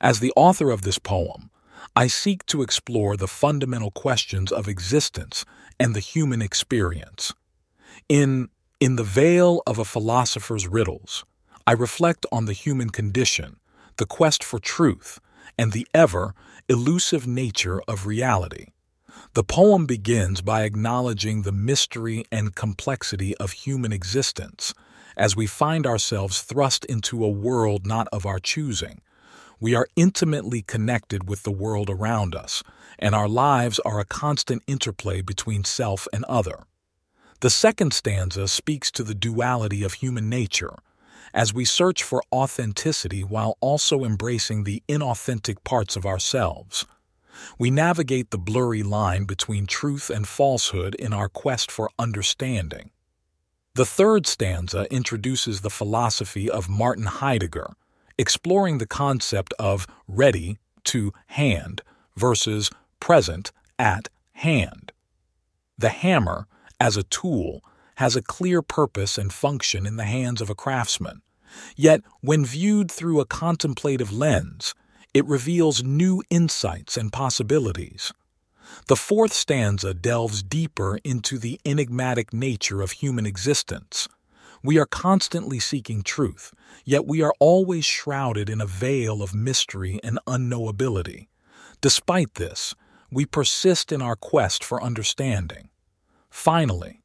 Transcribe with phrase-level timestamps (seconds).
[0.00, 1.50] As the author of this poem,
[1.96, 5.44] I seek to explore the fundamental questions of existence
[5.80, 7.32] and the human experience.
[8.08, 8.48] In
[8.78, 11.24] In the Vale of a Philosopher's Riddles,
[11.66, 13.56] I reflect on the human condition,
[13.96, 15.18] the quest for truth,
[15.58, 16.32] and the ever
[16.68, 18.66] elusive nature of reality.
[19.34, 24.74] The poem begins by acknowledging the mystery and complexity of human existence
[25.16, 29.00] as we find ourselves thrust into a world not of our choosing.
[29.60, 32.62] We are intimately connected with the world around us,
[32.98, 36.64] and our lives are a constant interplay between self and other.
[37.40, 40.74] The second stanza speaks to the duality of human nature
[41.34, 46.86] as we search for authenticity while also embracing the inauthentic parts of ourselves.
[47.58, 52.90] We navigate the blurry line between truth and falsehood in our quest for understanding.
[53.74, 57.74] The third stanza introduces the philosophy of Martin Heidegger,
[58.18, 61.82] exploring the concept of ready to hand
[62.16, 64.92] versus present at hand.
[65.78, 66.46] The hammer,
[66.80, 67.62] as a tool,
[67.96, 71.22] has a clear purpose and function in the hands of a craftsman.
[71.76, 74.74] Yet, when viewed through a contemplative lens,
[75.14, 78.12] it reveals new insights and possibilities.
[78.86, 84.08] The fourth stanza delves deeper into the enigmatic nature of human existence.
[84.62, 86.52] We are constantly seeking truth,
[86.84, 91.28] yet we are always shrouded in a veil of mystery and unknowability.
[91.80, 92.74] Despite this,
[93.10, 95.70] we persist in our quest for understanding.
[96.28, 97.02] Finally,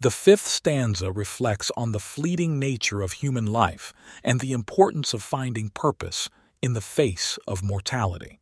[0.00, 5.22] the fifth stanza reflects on the fleeting nature of human life and the importance of
[5.22, 6.28] finding purpose
[6.60, 8.40] in the face of mortality.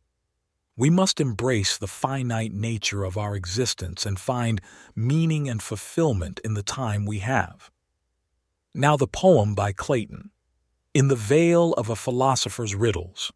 [0.75, 4.59] We must embrace the finite nature of our existence and find
[4.93, 7.71] meaning and fulfillment in the time we have.
[8.77, 10.31] Now, the poem by Clayton.
[10.93, 13.31] In the vale of a philosopher's riddles,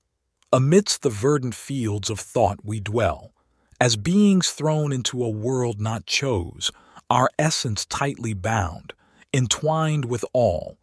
[0.51, 3.31] amidst the verdant fields of thought we dwell,
[3.79, 6.71] as beings thrown into a world not chose,
[7.09, 8.91] our essence tightly bound,
[9.33, 10.77] entwined with all,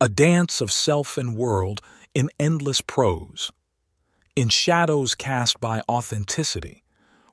[0.00, 1.80] a dance of self and world
[2.12, 3.52] in endless prose.
[4.34, 6.82] In shadows cast by authenticity,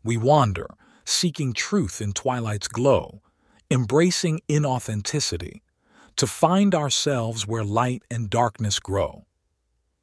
[0.04, 0.70] we wander,
[1.06, 3.24] seeking truth in twilight's glow,
[3.72, 5.62] embracing inauthenticity,
[6.18, 9.26] to find ourselves where light and darkness grow.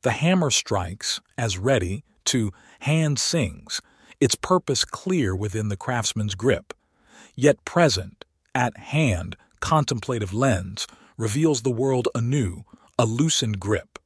[0.03, 3.81] The hammer strikes, as ready, to hand sings,
[4.21, 6.73] its purpose clear within the craftsman's grip,
[7.35, 8.25] yet present,
[8.55, 10.87] at hand contemplative lens
[11.17, 12.65] reveals the world anew,
[12.99, 13.99] a loosened grip.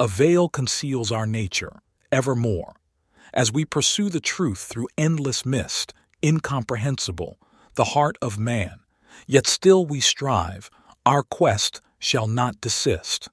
[0.00, 1.80] A veil conceals our nature,
[2.12, 2.76] evermore,
[3.34, 5.92] as we pursue the truth through endless mist,
[6.24, 7.38] incomprehensible,
[7.74, 8.80] the heart of man,
[9.26, 10.70] yet still we strive,
[11.08, 13.30] our quest shall not desist.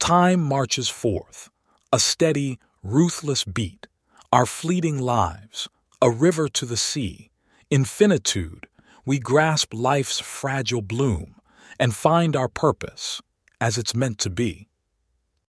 [0.00, 1.48] Time marches forth,
[1.92, 3.86] a steady, ruthless beat,
[4.32, 5.68] our fleeting lives,
[6.02, 7.30] a river to the sea,
[7.70, 8.66] infinitude,
[9.06, 11.36] we grasp life's fragile bloom
[11.78, 13.22] and find our purpose
[13.60, 14.66] as it's meant to be.